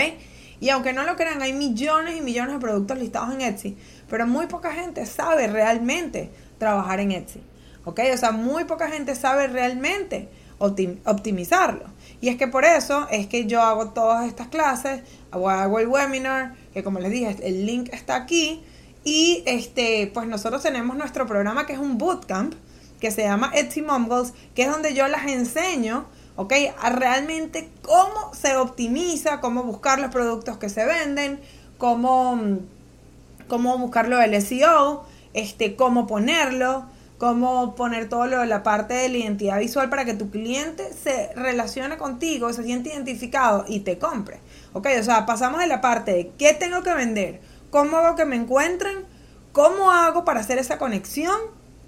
Y 0.60 0.70
aunque 0.70 0.92
no 0.92 1.04
lo 1.04 1.16
crean, 1.16 1.42
hay 1.42 1.52
millones 1.52 2.16
y 2.16 2.20
millones 2.20 2.54
de 2.54 2.60
productos 2.60 2.98
listados 2.98 3.34
en 3.34 3.42
Etsy, 3.42 3.76
pero 4.08 4.26
muy 4.26 4.46
poca 4.46 4.72
gente 4.72 5.04
sabe 5.04 5.46
realmente 5.46 6.30
trabajar 6.58 7.00
en 7.00 7.12
Etsy. 7.12 7.42
¿Ok? 7.84 8.00
O 8.12 8.16
sea, 8.16 8.32
muy 8.32 8.64
poca 8.64 8.88
gente 8.88 9.14
sabe 9.14 9.46
realmente 9.46 10.28
optimizarlo. 10.64 11.84
Y 12.20 12.28
es 12.28 12.36
que 12.36 12.48
por 12.48 12.64
eso 12.64 13.06
es 13.10 13.26
que 13.26 13.46
yo 13.46 13.60
hago 13.60 13.90
todas 13.90 14.26
estas 14.26 14.48
clases, 14.48 15.02
hago 15.30 15.78
el 15.78 15.88
webinar, 15.88 16.54
que 16.72 16.82
como 16.82 16.98
les 16.98 17.10
dije, 17.10 17.36
el 17.42 17.66
link 17.66 17.90
está 17.92 18.16
aquí 18.16 18.62
y 19.04 19.42
este, 19.46 20.10
pues 20.12 20.26
nosotros 20.26 20.62
tenemos 20.62 20.96
nuestro 20.96 21.26
programa 21.26 21.66
que 21.66 21.74
es 21.74 21.78
un 21.78 21.98
bootcamp, 21.98 22.54
que 23.00 23.10
se 23.10 23.22
llama 23.22 23.50
Etsy 23.54 23.82
Mom 23.82 24.08
Goals, 24.08 24.32
que 24.54 24.62
es 24.62 24.70
donde 24.70 24.94
yo 24.94 25.06
las 25.08 25.26
enseño, 25.26 26.06
¿ok? 26.36 26.54
A 26.80 26.90
realmente 26.90 27.68
cómo 27.82 28.32
se 28.34 28.56
optimiza, 28.56 29.40
cómo 29.40 29.62
buscar 29.62 29.98
los 29.98 30.10
productos 30.10 30.56
que 30.56 30.70
se 30.70 30.86
venden, 30.86 31.38
cómo, 31.76 32.40
cómo 33.46 33.76
buscarlo 33.76 34.16
del 34.16 34.40
SEO, 34.40 35.04
este, 35.34 35.76
cómo 35.76 36.06
ponerlo, 36.06 36.86
cómo 37.18 37.74
poner 37.74 38.08
todo 38.08 38.26
lo 38.26 38.40
de 38.40 38.46
la 38.46 38.62
parte 38.62 38.94
de 38.94 39.08
la 39.08 39.18
identidad 39.18 39.58
visual 39.58 39.88
para 39.88 40.04
que 40.04 40.14
tu 40.14 40.30
cliente 40.30 40.92
se 40.92 41.32
relacione 41.34 41.96
contigo, 41.96 42.52
se 42.52 42.64
siente 42.64 42.90
identificado 42.90 43.64
y 43.68 43.80
te 43.80 43.98
compre. 43.98 44.40
¿Ok? 44.72 44.88
O 44.98 45.02
sea, 45.02 45.26
pasamos 45.26 45.60
de 45.60 45.66
la 45.66 45.80
parte 45.80 46.12
de 46.12 46.32
qué 46.38 46.54
tengo 46.54 46.82
que 46.82 46.92
vender, 46.94 47.40
cómo 47.70 47.96
hago 47.96 48.16
que 48.16 48.24
me 48.24 48.36
encuentren, 48.36 49.04
cómo 49.52 49.90
hago 49.90 50.24
para 50.24 50.40
hacer 50.40 50.58
esa 50.58 50.78
conexión 50.78 51.36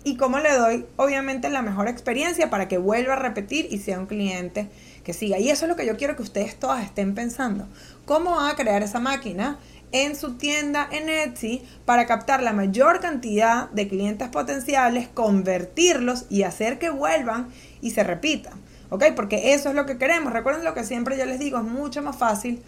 y 0.05 0.17
cómo 0.17 0.39
le 0.39 0.53
doy, 0.53 0.87
obviamente, 0.95 1.51
la 1.51 1.63
mejor 1.63 1.89
experiencia 1.89 2.49
para 2.49 2.69
que 2.69 2.79
vuelva 2.79 3.15
a 3.15 3.17
repetir 3.17 3.67
y 3.71 3.79
sea 3.79 3.99
un 3.99 4.07
cliente 4.07 4.69
que 5.03 5.13
siga. 5.13 5.41
Y 5.41 5.51
eso 5.51 5.65
es 5.65 5.69
lo 5.69 5.75
que 5.75 5.85
yo 5.85 5.97
quiero 5.97 6.15
que 6.15 6.23
ustedes 6.23 6.57
todas 6.59 6.85
estén 6.85 7.17
pensando. 7.17 7.67
¿Cómo 8.05 8.37
van 8.37 8.51
a 8.51 8.55
crear 8.55 8.85
esa 8.85 9.01
máquina? 9.01 9.59
En 10.05 10.17
su 10.17 10.35
tienda 10.35 10.89
en 10.91 11.09
Etsy 11.09 11.63
para 11.85 12.07
captar 12.07 12.43
la 12.43 12.53
mayor 12.53 13.01
cantidad 13.01 13.71
de 13.71 13.89
clientes 13.89 14.29
potenciales, 14.29 15.09
convertirlos 15.09 16.27
y 16.29 16.43
hacer 16.43 16.79
que 16.79 16.91
vuelvan 16.91 17.49
y 17.81 17.91
se 17.93 18.05
repitan. 18.05 18.55
¿Ok? 18.91 19.05
Porque 19.15 19.55
eso 19.55 19.71
es 19.71 19.75
lo 19.75 19.87
que 19.87 19.99
queremos. 19.99 20.33
Recuerden 20.33 20.65
lo 20.65 20.75
que 20.75 20.85
siempre 20.85 21.19
yo 21.19 21.27
les 21.27 21.39
digo, 21.39 21.59
es 21.59 21.65
mucho 21.65 22.03
más 22.03 22.17
fácil 22.17 22.63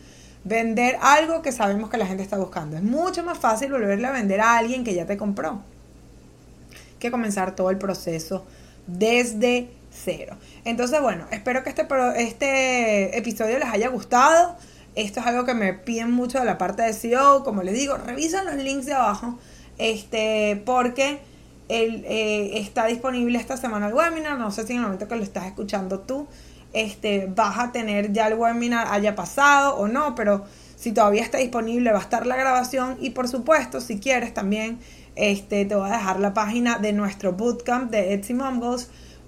vender 0.45 0.99
algo 1.01 1.43
que 1.43 1.53
sabemos 1.53 1.91
que 1.91 1.97
la 1.97 2.07
gente 2.07 2.23
está 2.23 2.39
buscando. 2.39 2.77
Es 2.77 2.83
mucho 2.83 3.23
más 3.23 3.39
fácil 3.39 3.71
volverle 3.71 4.07
a 4.07 4.13
vender 4.13 4.41
a 4.41 4.57
alguien 4.57 4.85
que 4.85 4.95
ya 4.95 5.07
te 5.07 5.17
compró 5.17 5.63
que 6.99 7.11
comenzar 7.11 7.55
todo 7.55 7.71
el 7.71 7.79
proceso 7.79 8.45
desde 8.87 9.69
cero. 9.91 10.37
Entonces, 10.65 11.01
bueno, 11.01 11.27
espero 11.31 11.63
que 11.63 11.71
este, 11.71 12.23
este 12.23 13.19
episodio 13.19 13.59
les 13.59 13.69
haya 13.69 13.89
gustado. 13.89 14.57
Esto 14.99 15.21
es 15.21 15.27
algo 15.27 15.45
que 15.45 15.55
me 15.55 15.75
piden 15.75 16.11
mucho 16.11 16.39
de 16.39 16.45
la 16.45 16.59
parte 16.59 16.83
de 16.83 16.93
SEO. 16.93 17.45
Como 17.45 17.63
les 17.63 17.75
digo, 17.75 17.97
revisan 17.97 18.47
los 18.47 18.57
links 18.57 18.87
de 18.87 18.95
abajo. 18.95 19.39
Este, 19.79 20.61
porque 20.67 21.21
el, 21.69 22.05
eh, 22.05 22.59
está 22.59 22.87
disponible 22.87 23.39
esta 23.39 23.57
semana 23.57 23.89
el 23.89 23.95
webinar. 23.95 24.39
No 24.39 24.51
sé 24.51 24.67
si 24.67 24.73
en 24.73 24.79
el 24.79 24.85
momento 24.85 25.07
que 25.07 25.17
lo 25.17 25.23
estás 25.23 25.47
escuchando 25.47 26.01
tú 26.01 26.27
este, 26.73 27.31
vas 27.35 27.59
a 27.59 27.73
tener 27.73 28.13
ya 28.13 28.29
el 28.29 28.35
webinar 28.35 28.89
haya 28.91 29.15
pasado 29.15 29.77
o 29.77 29.89
no, 29.89 30.15
pero 30.15 30.45
si 30.77 30.93
todavía 30.93 31.23
está 31.23 31.39
disponible 31.39 31.93
va 31.93 31.99
a 31.99 32.03
estar 32.03 32.27
la 32.27 32.37
grabación 32.37 32.97
y 33.01 33.11
por 33.11 33.29
supuesto 33.29 33.81
si 33.81 33.99
quieres 33.99 34.33
también 34.33 34.79
este, 35.17 35.65
te 35.65 35.75
voy 35.75 35.89
a 35.91 35.95
dejar 35.95 36.21
la 36.21 36.35
página 36.35 36.79
de 36.79 36.93
nuestro 36.93 37.33
bootcamp 37.33 37.91
de 37.91 38.15
Etsy 38.15 38.35
Mom 38.35 38.61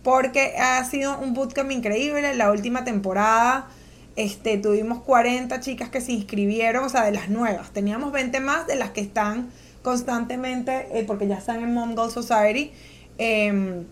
porque 0.03 0.55
ha 0.59 0.85
sido 0.85 1.19
un 1.19 1.35
bootcamp 1.35 1.71
increíble 1.73 2.35
la 2.35 2.53
última 2.53 2.85
temporada 2.85 3.69
este, 4.16 4.59
tuvimos 4.59 5.03
40 5.03 5.61
chicas 5.61 5.88
que 5.88 6.01
se 6.01 6.12
inscribieron, 6.12 6.85
o 6.85 6.88
sea, 6.88 7.05
de 7.05 7.12
las 7.12 7.29
nuevas. 7.29 7.70
Teníamos 7.70 8.12
20 8.12 8.40
más 8.40 8.66
de 8.66 8.77
las 8.77 8.90
que 8.90 9.01
están 9.01 9.51
constantemente, 9.83 10.88
eh, 10.92 11.05
porque 11.07 11.27
ya 11.27 11.38
están 11.38 11.62
en 11.62 11.73
Mom 11.73 11.94
Society. 12.11 12.73
Em, 13.18 13.85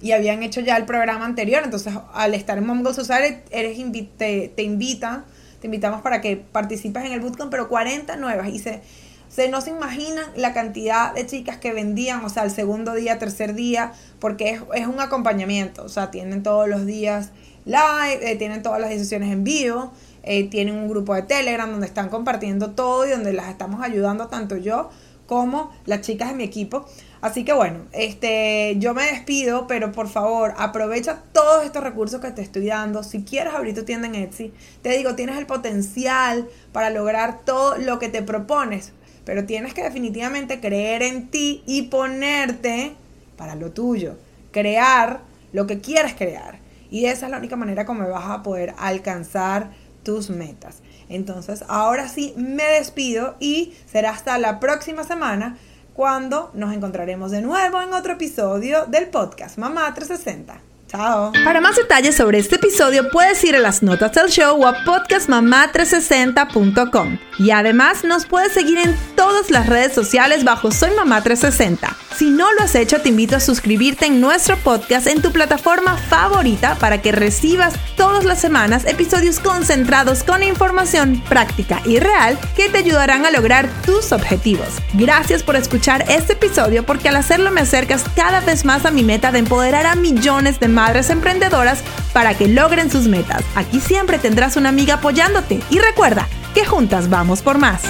y 0.00 0.12
habían 0.12 0.42
hecho 0.42 0.60
ya 0.60 0.76
el 0.76 0.84
programa 0.84 1.24
anterior. 1.24 1.62
Entonces, 1.64 1.92
al 2.14 2.34
estar 2.34 2.58
en 2.58 2.66
Mongol 2.66 2.94
Society, 2.94 3.38
eres 3.50 3.78
te, 4.16 4.48
te 4.54 4.62
invita, 4.62 5.24
te 5.60 5.66
invitamos 5.66 6.02
para 6.02 6.20
que 6.20 6.36
participes 6.36 7.04
en 7.04 7.12
el 7.12 7.20
bootcamp, 7.20 7.50
pero 7.50 7.68
40 7.68 8.16
nuevas. 8.16 8.48
Y 8.48 8.58
se, 8.58 8.82
se 9.28 9.48
no 9.48 9.60
se 9.60 9.70
imaginan 9.70 10.24
la 10.36 10.52
cantidad 10.52 11.12
de 11.14 11.26
chicas 11.26 11.58
que 11.58 11.72
vendían, 11.72 12.24
o 12.24 12.28
sea, 12.28 12.44
el 12.44 12.50
segundo 12.50 12.94
día, 12.94 13.18
tercer 13.18 13.54
día, 13.54 13.92
porque 14.20 14.50
es, 14.50 14.62
es 14.74 14.86
un 14.86 15.00
acompañamiento. 15.00 15.84
O 15.84 15.88
sea, 15.88 16.10
tienen 16.10 16.42
todos 16.42 16.68
los 16.68 16.86
días 16.86 17.30
live, 17.64 18.30
eh, 18.30 18.36
tienen 18.36 18.62
todas 18.62 18.80
las 18.80 18.90
decisiones 18.90 19.32
en 19.32 19.44
vivo. 19.44 19.92
Eh, 20.22 20.48
tienen 20.50 20.74
un 20.74 20.88
grupo 20.88 21.14
de 21.14 21.22
Telegram 21.22 21.70
donde 21.70 21.86
están 21.86 22.10
compartiendo 22.10 22.72
todo 22.72 23.06
y 23.06 23.10
donde 23.10 23.32
las 23.32 23.48
estamos 23.48 23.82
ayudando 23.82 24.28
tanto 24.28 24.56
yo 24.56 24.90
como 25.26 25.70
las 25.86 26.00
chicas 26.00 26.28
de 26.30 26.34
mi 26.34 26.44
equipo. 26.44 26.84
Así 27.20 27.44
que 27.44 27.52
bueno, 27.52 27.80
este, 27.92 28.74
yo 28.78 28.94
me 28.94 29.04
despido, 29.04 29.66
pero 29.66 29.92
por 29.92 30.08
favor, 30.08 30.54
aprovecha 30.56 31.22
todos 31.32 31.64
estos 31.64 31.84
recursos 31.84 32.20
que 32.20 32.30
te 32.30 32.42
estoy 32.42 32.66
dando. 32.66 33.02
Si 33.02 33.22
quieres 33.22 33.54
abrir 33.54 33.74
tu 33.74 33.84
tienda 33.84 34.08
en 34.08 34.16
Etsy, 34.16 34.52
te 34.82 34.90
digo, 34.90 35.14
tienes 35.14 35.38
el 35.38 35.46
potencial 35.46 36.48
para 36.72 36.90
lograr 36.90 37.42
todo 37.44 37.76
lo 37.78 37.98
que 37.98 38.08
te 38.08 38.22
propones, 38.22 38.92
pero 39.24 39.44
tienes 39.44 39.72
que 39.72 39.82
definitivamente 39.82 40.60
creer 40.60 41.02
en 41.02 41.28
ti 41.28 41.62
y 41.66 41.82
ponerte 41.82 42.94
para 43.36 43.54
lo 43.54 43.70
tuyo, 43.70 44.16
crear 44.50 45.20
lo 45.52 45.66
que 45.66 45.80
quieres 45.80 46.14
crear. 46.14 46.58
Y 46.90 47.06
esa 47.06 47.26
es 47.26 47.30
la 47.30 47.38
única 47.38 47.54
manera 47.56 47.86
como 47.86 48.08
vas 48.08 48.28
a 48.28 48.42
poder 48.42 48.74
alcanzar 48.78 49.70
tus 50.02 50.30
metas. 50.30 50.78
Entonces, 51.08 51.62
ahora 51.68 52.08
sí 52.08 52.34
me 52.36 52.64
despido 52.64 53.36
y 53.40 53.74
será 53.86 54.10
hasta 54.10 54.36
la 54.38 54.58
próxima 54.60 55.02
semana 55.04 55.56
cuando 55.94 56.50
nos 56.54 56.74
encontraremos 56.74 57.30
de 57.30 57.42
nuevo 57.42 57.80
en 57.82 57.92
otro 57.92 58.14
episodio 58.14 58.86
del 58.86 59.08
podcast 59.08 59.58
Mamá 59.58 59.92
360. 59.94 60.58
Chao. 60.86 61.32
Para 61.44 61.60
más 61.60 61.76
detalles 61.76 62.16
sobre 62.16 62.38
este 62.38 62.56
episodio 62.56 63.10
puedes 63.10 63.44
ir 63.44 63.54
a 63.54 63.60
las 63.60 63.82
notas 63.82 64.12
del 64.12 64.28
show 64.28 64.58
o 64.60 64.66
a 64.66 64.74
podcastmamá360.com. 64.84 67.18
Y 67.38 67.50
además 67.52 68.02
nos 68.02 68.26
puedes 68.26 68.52
seguir 68.52 68.78
en 68.78 68.96
todas 69.14 69.50
las 69.50 69.68
redes 69.68 69.92
sociales 69.92 70.42
bajo 70.42 70.72
Soy 70.72 70.90
Mamá 70.96 71.22
360. 71.22 72.09
Si 72.20 72.28
no 72.28 72.52
lo 72.52 72.64
has 72.64 72.74
hecho, 72.74 73.00
te 73.00 73.08
invito 73.08 73.36
a 73.36 73.40
suscribirte 73.40 74.04
en 74.04 74.20
nuestro 74.20 74.58
podcast 74.58 75.06
en 75.06 75.22
tu 75.22 75.32
plataforma 75.32 75.96
favorita 75.96 76.74
para 76.74 77.00
que 77.00 77.12
recibas 77.12 77.72
todas 77.96 78.26
las 78.26 78.38
semanas 78.38 78.84
episodios 78.84 79.40
concentrados 79.40 80.22
con 80.22 80.42
información 80.42 81.22
práctica 81.30 81.80
y 81.86 81.98
real 81.98 82.38
que 82.54 82.68
te 82.68 82.76
ayudarán 82.76 83.24
a 83.24 83.30
lograr 83.30 83.70
tus 83.86 84.12
objetivos. 84.12 84.68
Gracias 84.92 85.42
por 85.42 85.56
escuchar 85.56 86.04
este 86.10 86.34
episodio 86.34 86.84
porque 86.84 87.08
al 87.08 87.16
hacerlo 87.16 87.50
me 87.52 87.62
acercas 87.62 88.04
cada 88.14 88.40
vez 88.40 88.66
más 88.66 88.84
a 88.84 88.90
mi 88.90 89.02
meta 89.02 89.32
de 89.32 89.38
empoderar 89.38 89.86
a 89.86 89.94
millones 89.94 90.60
de 90.60 90.68
madres 90.68 91.08
emprendedoras 91.08 91.82
para 92.12 92.36
que 92.36 92.48
logren 92.48 92.90
sus 92.90 93.06
metas. 93.08 93.42
Aquí 93.54 93.80
siempre 93.80 94.18
tendrás 94.18 94.58
una 94.58 94.68
amiga 94.68 94.96
apoyándote 94.96 95.60
y 95.70 95.78
recuerda 95.78 96.28
que 96.52 96.66
juntas 96.66 97.08
vamos 97.08 97.40
por 97.40 97.56
más. 97.56 97.80